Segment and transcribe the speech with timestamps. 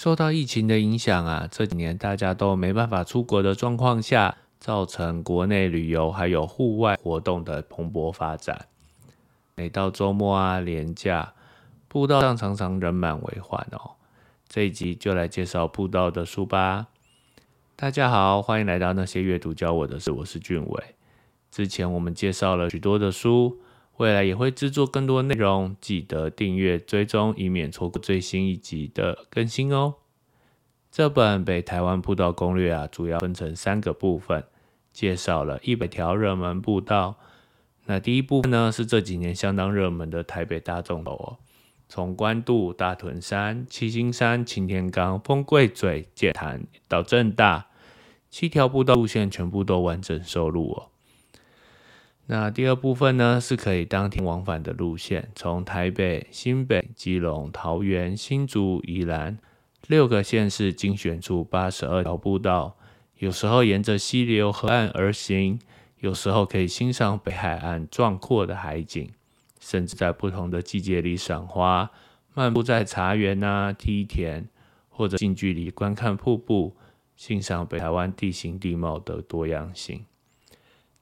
[0.00, 8.64] 受到疫情的影响啊，这几年大家都没办法出国的状况下，造成国内旅游还有户外活动的蓬勃发展。
[9.54, 11.34] 每到周末啊、连假，
[11.86, 13.96] 步道上常常人满为患哦。
[14.48, 16.86] 这一集就来介绍步道的书吧。
[17.76, 20.94] 大家好，欢迎来到那些阅读教我的事，我是俊伟。
[21.50, 23.60] 之前我们介绍了许多的书。
[24.00, 29.96] 未来也会制作更多内容，记得订阅追踪，以免错过最新一集的更新哦。
[30.90, 34.42] 这本《北台湾步道攻略》啊，主要分成三个部分，
[34.90, 37.16] 介绍了一百条热门步道。
[37.84, 41.36] 那第一部分呢，是这几年相当热门的台北大众楼哦，
[41.86, 47.66] 从关渡、大屯山、七星山、擎天岗、丰贵嘴、界潭到正大，
[48.30, 50.88] 七条步道路线全部都完整收录哦。
[52.32, 59.36] 那第二部分呢，是可以当天往返的路线，从台北、新北、基隆、桃园、新竹、宜兰
[59.88, 62.76] 六个县市精选出八十二条步道，
[63.18, 65.58] 有时候沿着溪流河岸而行，
[65.98, 69.10] 有时候可以欣赏北海岸壮阔的海景，
[69.58, 71.90] 甚至在不同的季节里赏花，
[72.32, 74.46] 漫步在茶园啊、梯田，
[74.88, 76.76] 或者近距离观看瀑布，
[77.16, 80.04] 欣赏北台湾地形地貌的多样性。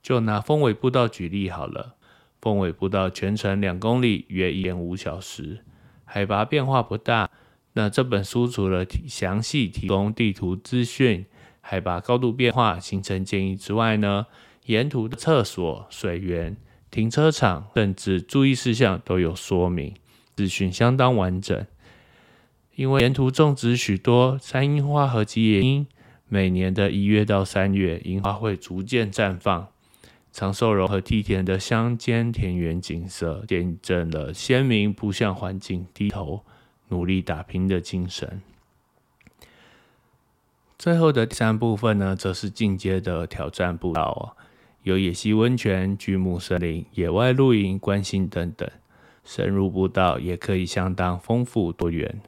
[0.03, 1.95] 就拿峰尾步道举例好了，
[2.41, 5.65] 峰尾步道全程两公里，约一点五小时，
[6.05, 7.31] 海拔变化不大。
[7.75, 11.27] 那这本书除了详细提供地图资讯、
[11.61, 14.27] 海拔高度变化、行程建议之外呢，
[14.67, 16.57] 沿途的厕所、水源、
[16.91, 19.95] 停车场，甚至注意事项都有说明，
[20.35, 21.67] 资讯相当完整。
[22.75, 25.87] 因为沿途种植许多山樱花和吉野樱，
[26.29, 29.69] 每年的一月到三月，樱花会逐渐绽放。
[30.33, 36.45] 长寿柔和梯田的乡间田园景色，见证了先民不向环境低头、
[36.89, 38.41] 努力打拼的精神。
[40.79, 44.37] 最后的第三部分呢，则是进阶的挑战步道
[44.84, 48.69] 有野溪温泉、巨木森林、野外露营、观星等等。
[49.25, 52.22] 深入步道也可以相当丰富多元。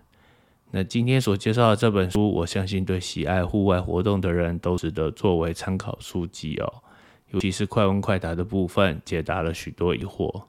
[0.73, 6.83] 那今天所介绍的这本书，我相信对喜爱户外活动的人都值得作为参考书籍哦。
[7.31, 10.45] 尤其是快问快答的部分，解答了许多疑惑。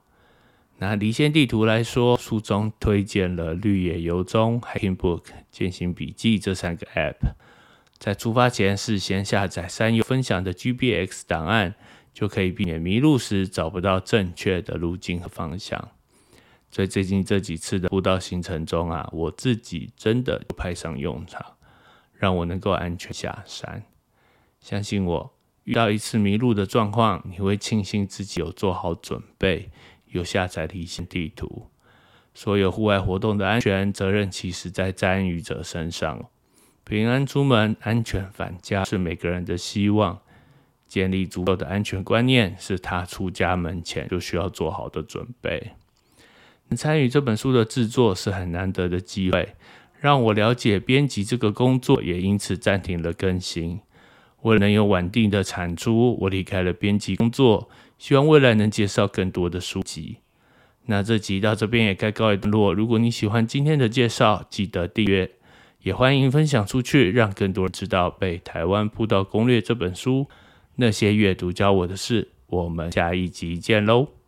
[0.78, 7.34] 拿离线地图来说，书中推荐了绿野游踪、Hiking Book、践行笔记这三个 App。
[7.98, 11.76] 在出发前事先下载山友分享的 GBX 档案，
[12.12, 15.90] 就可以避免迷路时找不到正确的路径和方向。
[16.68, 21.44] 在最近这几次的步道行程中啊，我自己真的派上用场，
[22.14, 23.84] 让我能够安全下山。
[24.58, 25.32] 相信我。
[25.64, 29.70] 遇到一次迷路的状况，你会庆幸自己有做好准备，
[30.06, 31.66] 有下载离线地图。
[32.34, 36.28] 所有户外活动的安全责任，其实在参与者身上。
[36.84, 40.20] 平安出门，安全返家，是每个人的希望。
[40.88, 45.72] 建立足够的安全观念，是他出家门前就需要做好的准备。
[46.68, 49.54] 能参与这本书的制作是很难得的机会，
[50.00, 53.80] 让我了解编辑这个工作，也因此暂停了更新。
[54.42, 60.18] 为了能有稳定的产出，我离开了编辑工作，希望未来能介绍更多的书籍。
[60.86, 62.74] 那这集到这边也该告一段落。
[62.74, 65.30] 如果你喜欢今天的介绍，记得订阅，
[65.82, 70.26] 也欢迎分享出去，让更多人知道《被台湾步道攻略》这本书。
[70.74, 74.21] 那些阅读教我的事，我们下一集见喽。